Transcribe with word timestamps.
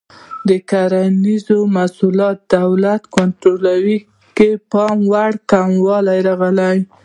د 0.47 0.49
کرنیزو 0.69 1.57
محصولاتو 1.75 2.45
دولتي 2.57 3.07
کنټرول 3.15 3.65
کې 4.37 4.49
پاموړ 4.71 5.31
کموالی 5.51 6.19
راغی. 6.27 6.79